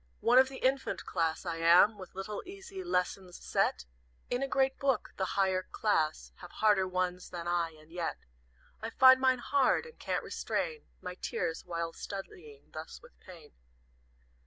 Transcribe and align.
"One 0.21 0.39
of 0.39 0.49
the 0.49 0.57
infant 0.57 1.05
class 1.05 1.45
I 1.45 1.57
am 1.57 1.95
With 1.99 2.15
little, 2.15 2.41
easy 2.43 2.83
lessons, 2.83 3.37
set 3.37 3.85
In 4.31 4.41
a 4.41 4.47
great 4.47 4.79
book; 4.79 5.13
the 5.17 5.37
higher 5.37 5.61
class 5.61 6.31
Have 6.37 6.49
harder 6.53 6.87
ones 6.87 7.29
than 7.29 7.47
I, 7.47 7.77
and 7.79 7.91
yet 7.91 8.17
I 8.81 8.89
find 8.89 9.21
mine 9.21 9.37
hard, 9.37 9.85
and 9.85 9.99
can't 9.99 10.23
restrain 10.23 10.85
My 11.03 11.13
tears 11.13 11.65
while 11.67 11.93
studying 11.93 12.71
thus 12.73 12.99
with 13.03 13.19
Pain. 13.19 13.51